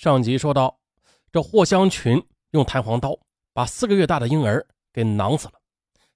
[0.00, 0.78] 上集说到，
[1.32, 3.18] 这霍香群用弹簧刀
[3.52, 5.54] 把四个月大的婴儿给囊死了。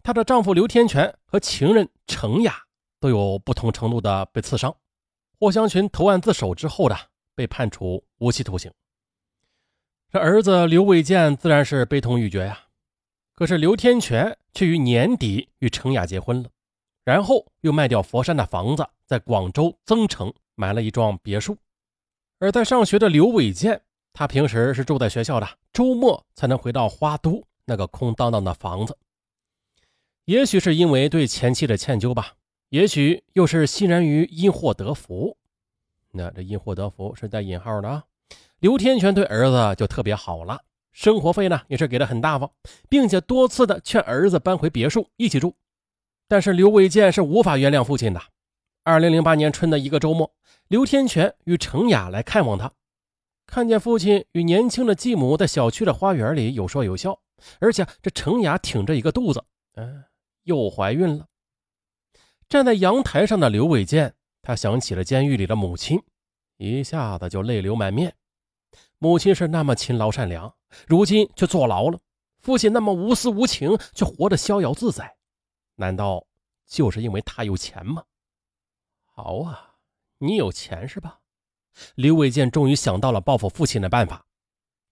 [0.05, 2.63] 她的丈夫刘天全和情人程雅
[3.01, 4.73] 都有不同程度的被刺伤。
[5.37, 6.97] 霍香群投案自首之后的，
[7.35, 8.73] 被判处无期徒刑。
[10.13, 12.57] 这儿子刘伟建自然是悲痛欲绝呀。
[13.35, 16.49] 可是刘天全却于年底与程雅结婚了，
[17.03, 21.59] 然后又卖掉佛山的房子，在广州增城买了一幢别墅。
[22.43, 28.99] 而在上学的刘伟健，他平时是住在学校的，周末才能回到花都那个空荡荡的房子。
[30.25, 32.33] 也许是因为对前妻的歉疚吧，
[32.71, 35.37] 也许又是欣然于因祸得福。
[36.11, 38.03] 那这因祸得福是带引号的啊。
[38.59, 42.51] 刘天全对儿子就特别好了，生活费呢也是给的很大方，
[42.89, 45.55] 并且多次的劝儿子搬回别墅一起住。
[46.27, 48.21] 但是刘伟健是无法原谅父亲的。
[48.83, 50.33] 二零零八年春的一个周末。
[50.73, 52.73] 刘天全与程雅来看望他，
[53.45, 57.21] 看见父亲与年轻的继母在小区的花园里有说有笑，
[57.61, 60.03] 而且这程雅挺着一个肚子，嗯，
[60.45, 61.27] 又怀孕了。
[62.49, 66.03] 站在阳台上的刘伟健，他想起了监狱里的母亲，
[66.57, 68.17] 一下子就泪流满面。
[68.97, 70.55] 母亲是那么勤劳善良，
[70.87, 71.99] 如今却坐牢了；
[72.41, 75.15] 父亲那么无私无情，却活得逍遥自在，
[75.75, 76.27] 难道
[76.67, 78.03] 就是因为他有钱吗？
[79.05, 79.69] 好啊。
[80.23, 81.19] 你有钱是吧？
[81.97, 84.25] 刘伟健终于想到了报复父亲的办法。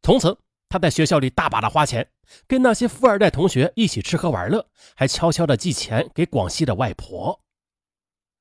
[0.02, 0.36] 从此，
[0.68, 2.10] 他在学校里大把的花钱，
[2.48, 7.40] 跟那些富二代同学一起吃喝玩乐，还悄悄的寄钱给广西的外婆。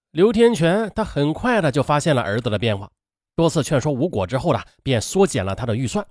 [0.10, 2.90] 刘天全他很快的就发现了儿子的变化，
[3.36, 6.08] 多次劝说无果之后呢，便缩减了他的预算。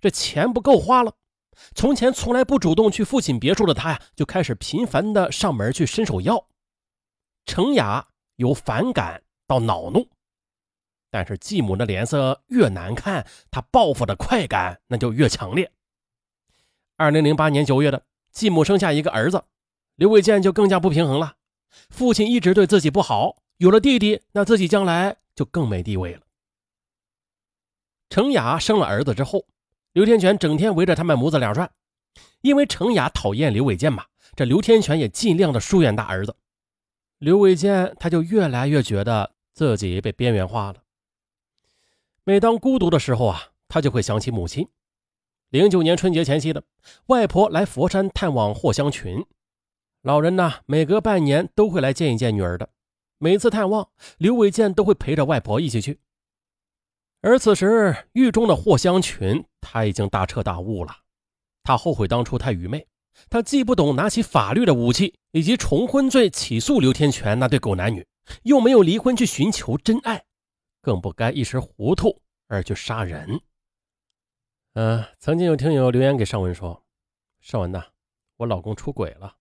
[0.00, 1.14] 这钱不够花了，
[1.76, 6.48] 从前从来不主动去父亲别墅的他呀，就开始频繁的上门去伸手要。
[7.44, 9.22] 程雅有反感。
[9.50, 10.06] 到恼怒，
[11.10, 15.72] 但是继母的脸色越难看，他报复的快感那就越强烈。
[16.96, 19.42] 二零零八年九月的，继母生下一个儿子，
[19.96, 21.34] 刘伟健就更加不平衡了。
[21.88, 26.20] 父亲一直对自己不好，有了弟弟，那自己将来就更没地位了。
[28.08, 29.44] 程雅生了儿子之后，
[29.94, 31.68] 刘天全整天围着他们母子俩转，
[32.42, 34.06] 因为程雅讨厌刘伟健嘛，
[34.36, 36.36] 这刘天全也尽量的疏远大儿子。
[37.18, 39.32] 刘伟健他就越来越觉得。
[39.52, 40.82] 自己被边缘化了。
[42.24, 44.68] 每当孤独的时候啊，他就会想起母亲。
[45.48, 46.62] 零九年春节前夕的，
[47.06, 49.24] 外婆来佛山探望霍香群。
[50.02, 52.70] 老人呢，每隔半年都会来见一见女儿的。
[53.18, 55.98] 每次探望，刘伟健都会陪着外婆一起去。
[57.20, 60.96] 而此时，狱中的霍香群他已经大彻大悟了。
[61.62, 62.86] 他后悔当初太愚昧，
[63.28, 68.06] 他既不懂拿起法律的武器，以及重婚罪起诉刘天全那对狗男女。
[68.42, 70.24] 又没有离婚去寻求真爱，
[70.80, 73.40] 更不该一时糊涂而去杀人。
[74.74, 76.84] 嗯，曾经有听友留言给尚文说
[77.40, 77.84] ：“尚文呐，
[78.36, 79.36] 我老公出轨了，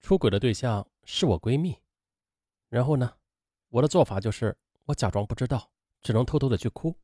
[0.00, 1.76] 出轨的对象是我闺蜜。
[2.68, 3.14] 然后呢，
[3.70, 5.70] 我的做法就是我假装不知道，
[6.02, 6.94] 只能偷偷的去哭。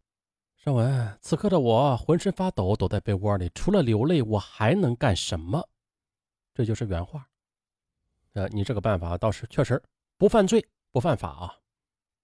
[0.56, 5.66] 尚文，此刻的我浑身发抖，躲在被窝里，除了流泪，我还能干什么？
[6.52, 7.30] 这就是原话。
[8.34, 9.82] 呃，你这个办法倒是确实
[10.18, 11.56] 不犯罪。”不犯法啊，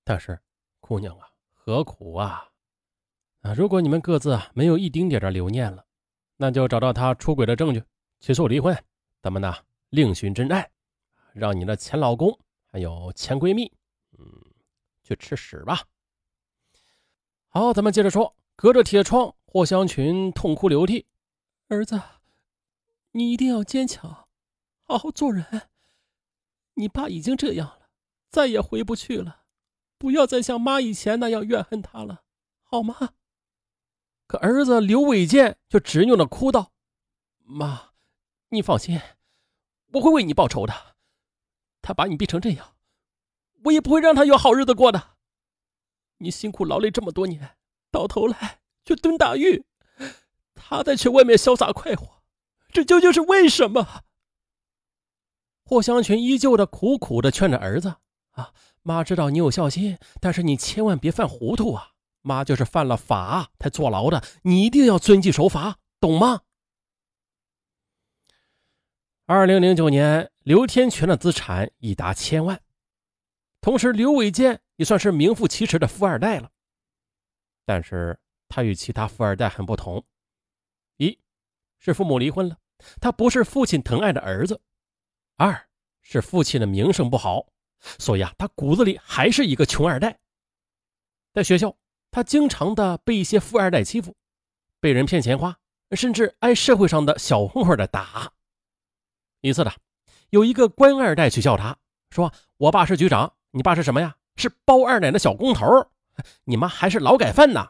[0.02, 0.40] 但是
[0.80, 2.50] 姑娘啊，何苦啊？
[3.42, 5.86] 啊，如果你们各自啊没有一丁点的留念了，
[6.36, 7.82] 那就找到他出轨的证据，
[8.18, 8.76] 起诉离婚，
[9.22, 9.54] 咱们呢
[9.90, 10.68] 另寻真爱，
[11.32, 13.72] 让你的前老公还有前闺蜜，
[14.18, 14.26] 嗯，
[15.02, 15.84] 去吃屎吧。
[17.48, 21.06] 好，咱们接着说，隔着铁窗，霍香群痛哭流涕
[21.68, 22.00] ：“儿子，
[23.12, 24.28] 你一定要坚强，
[24.82, 25.70] 好好做人。
[26.74, 27.85] 你爸已经这样了。”
[28.30, 29.44] 再也回不去了，
[29.98, 32.22] 不要再像妈以前那样怨恨他了，
[32.62, 33.14] 好吗？
[34.26, 36.72] 可儿子刘伟健却执拗的哭道
[37.44, 37.92] ：“妈，
[38.48, 39.00] 你放心，
[39.92, 40.96] 我会为你报仇的。
[41.80, 42.74] 他把你逼成这样，
[43.64, 45.16] 我也不会让他有好日子过的。
[46.18, 47.56] 你辛苦劳累这么多年，
[47.92, 49.64] 到头来却蹲大狱，
[50.54, 52.22] 他在去外面潇洒快活，
[52.70, 54.02] 这究竟是为什么？”
[55.64, 57.96] 霍香群依旧的苦苦的劝着儿子。
[58.36, 58.52] 啊，
[58.82, 61.92] 妈知道你有孝心，但是你千万别犯糊涂啊！
[62.20, 66.42] 妈就是犯了法才坐牢的，你一定要遵纪守法，懂吗？
[69.24, 72.60] 二零零九年，刘天全的资产已达千万，
[73.60, 76.50] 同时刘伟健也算是名副其实的富二代了。
[77.64, 80.04] 但是他与其他富二代很不同：
[80.98, 81.18] 一
[81.78, 82.58] 是父母离婚了，
[83.00, 84.56] 他不是父亲疼爱的儿子；
[85.36, 85.68] 二
[86.02, 87.46] 是父亲的名声不好。
[87.98, 90.18] 所以啊，他骨子里还是一个穷二代。
[91.32, 91.76] 在学校，
[92.10, 94.14] 他经常的被一些富二代欺负，
[94.80, 95.56] 被人骗钱花，
[95.92, 98.32] 甚至挨社会上的小混混的打。
[99.42, 99.72] 一次的，
[100.30, 101.76] 有一个官二代去叫他，
[102.10, 104.16] 说：“我爸是局长，你爸是什么呀？
[104.36, 105.66] 是包二奶的小工头，
[106.44, 107.68] 你妈还是劳改犯呢。”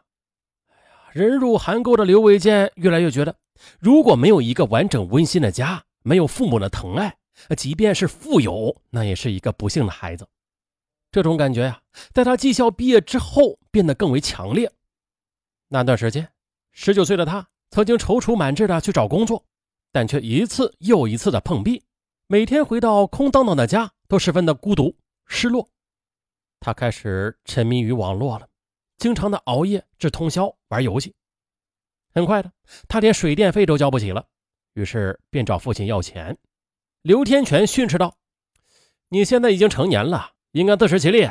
[0.70, 3.36] 哎呀，人入寒沟的刘伟健越来越觉得，
[3.80, 7.18] 如果没有一个完整温馨的家，没有父母的疼爱，
[7.56, 10.26] 即便是富有，那也是一个不幸的孩子。
[11.10, 14.70] 这种感觉呀，在他技校毕业之后变得更为强烈。
[15.68, 16.32] 那段时间，
[16.72, 19.44] 十九岁的他曾经踌躇满志的去找工作。
[19.92, 21.82] 但却一次又一次的碰壁，
[22.26, 24.94] 每天回到空荡荡的家都十分的孤独
[25.24, 25.70] 失落。
[26.60, 28.46] 他开始沉迷于网络了，
[28.98, 31.14] 经常的熬夜至通宵玩游戏。
[32.12, 32.52] 很快的，
[32.86, 34.26] 他连水电费都交不起了，
[34.74, 36.36] 于是便找父亲要钱。
[37.06, 38.16] 刘天全训斥道
[39.10, 41.22] ：“你现在已经成年了，应该自食其力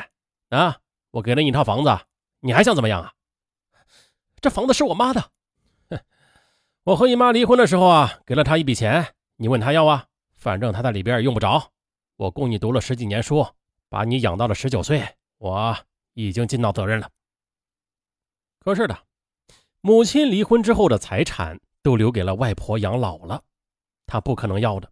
[0.48, 0.80] 啊！
[1.12, 2.06] 我给了你一套房子，
[2.40, 3.12] 你还想怎么样啊？
[4.40, 5.32] 这房子是我妈的。”
[5.92, 6.00] 哼
[6.86, 10.06] 我和你妈离婚的时候啊，给了她一笔钱，你问她要啊，
[10.38, 11.74] 反正她在里边也用不着。
[12.16, 13.46] 我供你读了十几年书，
[13.90, 15.06] 把你养到了十九岁，
[15.40, 15.78] 我
[16.14, 17.10] 已经尽到责任了。
[18.60, 18.98] 可是的，
[19.82, 23.44] 母亲离婚之后的财产都留给了外婆养老了，
[24.08, 24.90] 他不可能要的。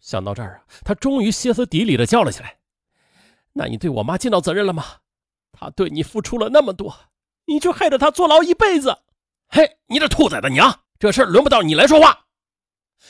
[0.00, 2.58] 想到这儿啊，他终于歇斯底里的叫了起来
[3.52, 4.84] ：“那你对我妈尽到责任了吗？
[5.52, 6.94] 她对你付出了那么多，
[7.46, 8.98] 你就害得她坐牢一辈子？
[9.48, 12.26] 嘿，你这兔崽子娘！”这事轮不到你来说话。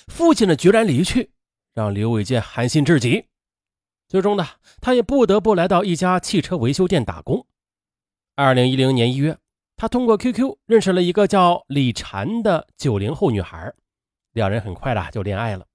[0.06, 1.32] 父亲的决然离去，
[1.75, 3.26] 让刘伟健寒心至极。
[4.06, 4.46] 最终呢，
[4.81, 7.46] 他也不得不来到一家汽车维修店打工。
[8.37, 9.38] 二零一零年一月，
[9.76, 13.72] 他通过 QQ 认识了一个叫李婵的九零后女孩，
[14.32, 15.66] 两人很快的就恋爱了。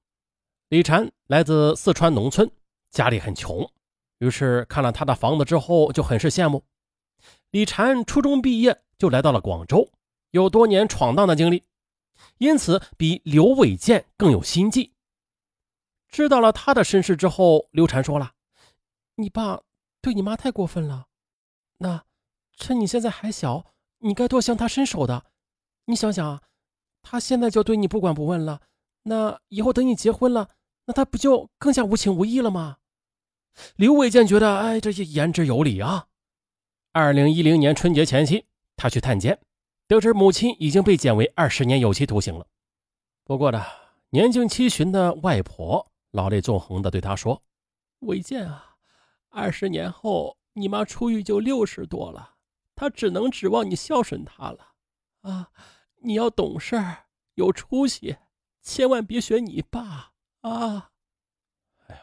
[0.69, 2.49] 李婵来自四川农村，
[2.89, 3.69] 家里很穷，
[4.17, 6.63] 于是看了他的房子之后就很是羡慕。
[7.51, 9.91] 李婵初中毕业就来到了广州，
[10.31, 11.63] 有多年闯荡的经历。
[12.39, 14.93] 因此，比刘伟健更有心计。
[16.07, 18.33] 知道了他的身世之后，刘禅说了
[19.15, 19.61] ：“你爸
[20.01, 21.07] 对你妈太过分了，
[21.77, 22.05] 那
[22.55, 25.25] 趁你现在还小，你该多向他伸手的。
[25.85, 26.41] 你想想啊，
[27.03, 28.61] 他现在就对你不管不问了，
[29.07, 30.49] 那以后等你结婚了，
[30.85, 32.77] 那他不就更加无情无义了吗？”
[33.77, 36.07] 刘伟健觉得，哎，这些言之有理啊。
[36.91, 39.39] 二零一零年春节前夕，他去探监。
[39.87, 42.47] 得知母亲已经被减为二十年有期徒刑了，
[43.23, 43.63] 不过呢，
[44.09, 47.43] 年近七旬的外婆老泪纵横的对他说
[48.01, 48.75] ：“伟健啊，
[49.29, 52.35] 二十年后你妈出狱就六十多了，
[52.75, 54.69] 她只能指望你孝顺她了
[55.21, 55.51] 啊！
[56.01, 57.05] 你要懂事儿，
[57.35, 58.17] 有出息，
[58.65, 60.91] 千万别学你爸啊！”
[61.87, 62.01] 哎呦，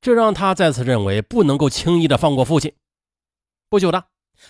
[0.00, 2.76] 这让他再次认为不能够轻易的放过父亲。
[3.68, 4.06] 不久的，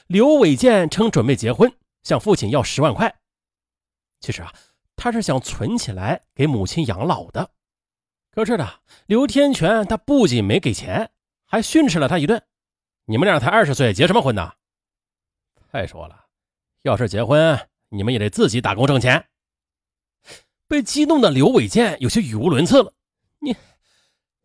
[0.06, 1.73] 刘伟健称准备结婚。
[2.05, 3.20] 向父亲要十万块，
[4.20, 4.55] 其实啊，
[4.96, 7.50] 他是想存起来给母亲养老的。
[8.31, 8.67] 可是呢，
[9.06, 11.11] 刘天全他不仅没给钱，
[11.44, 12.43] 还训斥了他一顿
[13.06, 14.55] ：“你们俩才二十岁，结什么婚呢？”
[15.70, 16.26] 再说了，
[16.82, 19.29] 要是结婚，你们也得自己打工挣钱。
[20.69, 22.93] 被激怒的刘伟健有些语无伦次了
[23.41, 23.56] ：“你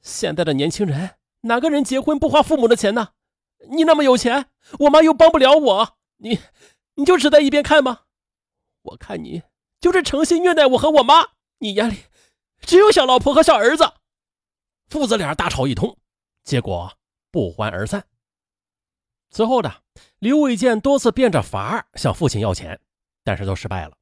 [0.01, 3.09] 现在的年轻人哪个人结婚不花父母的钱呢？
[3.69, 4.47] 你那么有钱，
[4.79, 6.39] 我妈又帮不了我，你……”
[6.95, 8.01] 你就只在一边看吗？
[8.83, 9.41] 我看你
[9.81, 12.03] 就是诚心虐待我和我妈，你眼里
[12.61, 13.93] 只有小老婆和小儿子。
[14.89, 15.97] 父子俩大吵一通，
[16.43, 16.93] 结果
[17.31, 18.05] 不欢而散。
[19.31, 19.81] 此后的
[20.19, 22.79] 刘伟健多次变着法儿向父亲要钱，
[23.23, 23.97] 但是都失败了。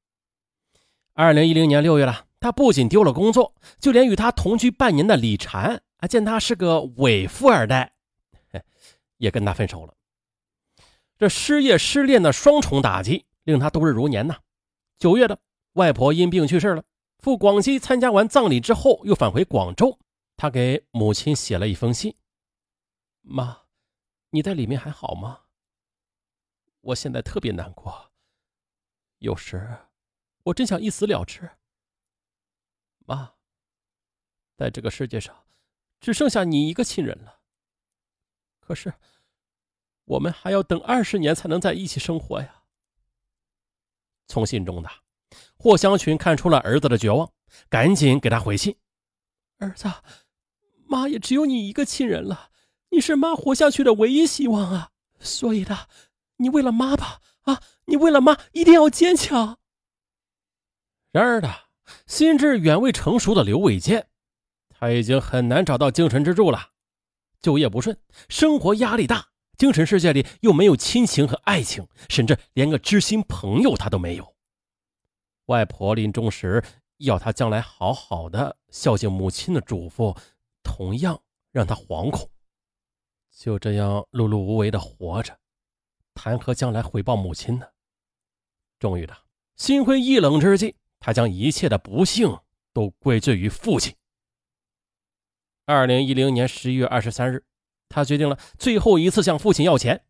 [1.14, 7.94] 二零一零年六月了，他不仅丢了工作，就连与他同居半年的李婵啊，见他是个伪富二代，
[9.18, 9.94] 也跟他分手了。
[11.18, 14.40] 这失业失恋的双重打击令他度日如年呐。
[14.98, 15.40] 九月的，
[15.74, 16.84] 外婆因病去世了。
[17.20, 20.00] 赴广西参加完葬礼之后，又返回广州。
[20.38, 22.16] 他给母亲写了一封信
[23.22, 23.60] ：“妈，
[24.32, 25.42] 你在里面还好吗？
[26.82, 28.10] 我现在特别难过，
[29.20, 29.78] 有时
[30.44, 31.50] 我真想一死了之。
[33.06, 33.34] 妈，
[34.58, 35.46] 在这个世界上
[36.00, 37.40] 只剩下你一个亲人了。
[38.60, 38.94] 可是……”
[40.06, 42.64] 我们还要等二十年才能在一起生活呀！
[44.28, 44.90] 从信中的
[45.56, 47.32] 霍香群看出了儿子的绝望，
[47.70, 48.76] 赶紧给他回信
[49.60, 49.88] ：“儿子，
[50.86, 52.52] 妈也只有你一个亲人了，
[52.90, 54.92] 你是妈活下去的唯一希望啊！
[55.20, 55.88] 所以的，
[56.38, 59.60] 你为了妈吧，啊，你为了妈一定要坚强。”
[61.12, 61.50] 然而呢，
[62.08, 64.08] 心智远未成熟的刘伟健，
[64.70, 66.70] 他已经很难找到精神支柱了，
[67.42, 67.98] 就业不顺，
[68.30, 69.28] 生活压力大。
[69.58, 74.36] 精神世界里又没有亲情和爱情，甚至连个知心朋友他都没有。
[75.48, 76.64] 外婆临终时
[76.98, 80.18] 要他将来好好的孝敬母亲的嘱咐，
[80.64, 82.28] 同样让他惶恐。
[83.30, 85.38] 就这样碌碌无为的活着，
[86.16, 87.68] 谈何将来回报母亲呢？
[88.80, 89.16] 终于的，
[89.58, 92.40] 心灰意冷之际，他将一切的不幸
[92.72, 93.94] 都归罪于父亲。
[95.66, 97.44] 二零一零年十一月二十三日，
[97.90, 100.06] 他决定了最后一次向父亲要钱。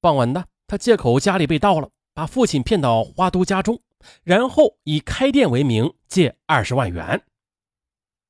[0.00, 3.82] 傍晚的，他借口家里被盗了，把父亲骗到花都家中。
[4.24, 7.24] 然后以开店为名借二十万元，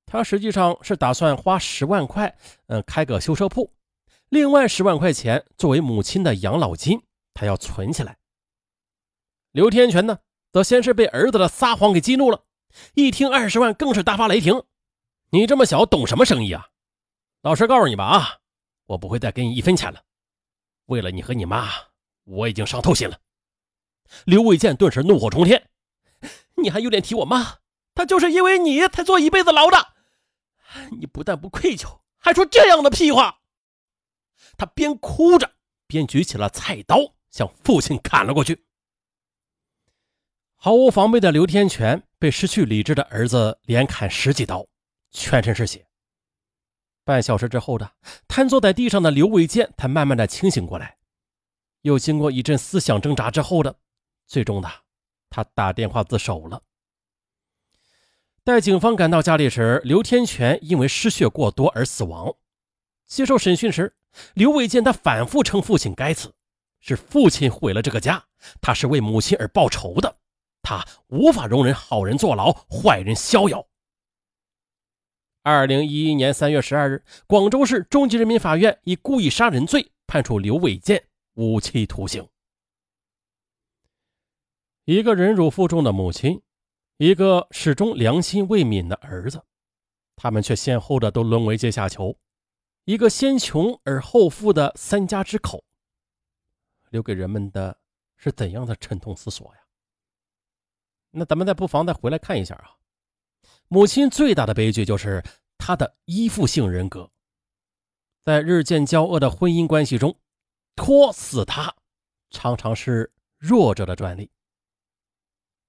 [0.04, 2.36] 他实际上是打算花十万块，
[2.66, 3.72] 嗯，开个修车铺，
[4.28, 8.18] 另外十万块钱作为母亲的养老金，他要存起来。
[9.52, 10.18] 刘天全呢，
[10.52, 12.44] 则先是被儿子的撒谎给激怒了，
[12.94, 14.62] 一听二十万更是大发雷霆
[15.30, 16.68] ：“你这么小懂什么生意啊？
[17.40, 18.38] 老实告诉你吧，啊，
[18.84, 20.02] 我不会再给你一分钱了。
[20.86, 21.70] 为了你和你妈，
[22.24, 23.18] 我已经伤透心了。”
[24.26, 25.70] 刘伟健顿时怒火冲天
[26.62, 27.58] ：“你还有脸提我妈？
[27.94, 29.94] 她就是因为你才坐一辈子牢的！
[30.98, 33.38] 你不但不愧疚，还说这样的屁话！”
[34.58, 35.50] 他边哭着
[35.86, 36.98] 边举起了菜刀，
[37.30, 38.66] 向父亲砍了过去。
[40.64, 44.64] 毫无防备的刘天全被失去理智的儿子连砍十几刀，
[45.10, 45.84] 全身是血。
[47.02, 47.94] 半小时之后的
[48.28, 50.98] 瘫坐在地上的刘伟健才慢慢的清醒过来，
[51.80, 53.74] 又经过一阵思想挣扎之后的。
[54.28, 54.70] 最终的，
[55.30, 56.62] 他打电话自首了。
[58.44, 62.32] 待警方赶到家里时，刘天全因为失血过多而死亡。
[63.08, 63.96] 接受审讯时，
[64.34, 66.32] 刘伟健他反复称父亲该死，
[66.78, 68.24] 是父亲毁了这个家，
[68.60, 70.18] 他是为母亲而报仇的，
[70.72, 73.66] 他无法容忍好人坐牢，坏人逍遥。
[75.42, 82.26] 二零一一年三月十二日，广州市中级人民法院以故意杀人罪判处刘伟健无期徒刑。
[84.86, 86.40] 一个忍辱负重的母亲，
[86.96, 89.44] 一个始终良心未泯的儿子，
[90.16, 92.16] 他们却先后的都沦为阶下囚，
[92.86, 95.62] 一个先穷而后富的三家之口，
[96.88, 97.76] 留给人们的
[98.16, 99.61] 是怎样的沉痛思索呀？
[101.12, 102.76] 那咱们再不妨再回来看一下啊，
[103.68, 105.22] 母亲最大的悲剧就是
[105.58, 107.10] 她的依附性人格，
[108.24, 110.18] 在日渐交恶的婚姻关系中，
[110.74, 111.74] 拖死她
[112.30, 114.30] 常常是弱者的专利。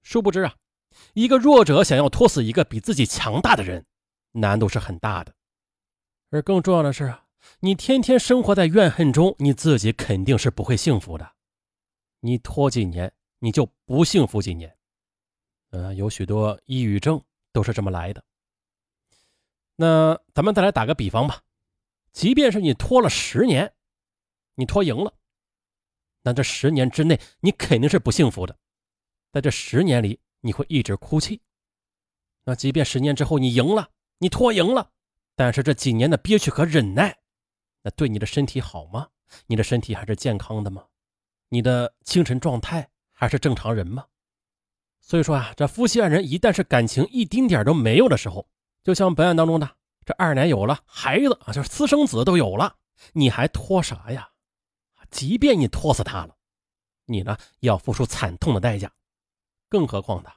[0.01, 0.55] 殊不知啊，
[1.13, 3.85] 一个弱者想要拖死一个比自己强大的人，
[4.31, 5.35] 难度是很大的。
[6.29, 7.13] 而更重要的是，
[7.59, 11.33] 你天天生活在怨恨中，你自己肯定是不会幸福的。
[12.21, 14.77] 你拖几年，你就不幸福几年。
[15.74, 17.20] 呃，有许多抑郁症
[17.51, 18.24] 都是这么来的。
[19.75, 21.42] 那咱们再来打个比方吧，
[22.12, 23.74] 即便是你拖了十年，
[24.53, 25.12] 你拖赢了，
[26.22, 28.56] 那这十年之内你肯定是不幸福的。
[29.32, 31.42] 在这十年里，你会一直哭泣。
[32.44, 33.89] 那即便十年之后你赢了，
[34.20, 34.92] 你拖赢了，
[35.36, 37.18] 但是这几年的憋屈和忍耐，
[37.82, 39.10] 那对你的身体好吗？
[39.48, 40.86] 你的身体还是健康的吗？
[41.50, 44.06] 你的精神状态还是正常人吗？
[45.05, 48.48] 所以说啊，这夫妻二人一旦是感情一丁点都没有的时候，
[48.83, 49.69] 就像本案当中的
[50.05, 52.77] 这二奶有了孩子啊，就是私生子都有了，
[53.12, 54.29] 你还拖啥呀？
[55.12, 56.36] 即便你拖死他了，
[57.05, 58.91] 你呢要付出惨痛的代价。
[59.67, 60.31] 更何况的，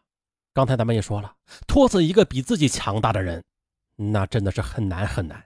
[0.53, 1.37] 刚才咱们也说了，
[1.69, 3.45] 拖死一个比自己强大的人，
[3.95, 5.43] 那真的是很难很难。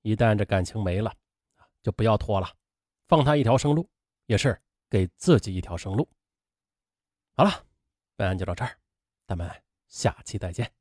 [0.00, 1.12] 一旦这感情没了，
[1.82, 2.48] 就不要拖了，
[3.08, 3.86] 放他一条生路，
[4.24, 6.08] 也是给自己一条生路。
[7.38, 7.66] 好了，
[8.16, 8.78] 本案就到这儿，
[9.26, 10.75] 咱们下期再见。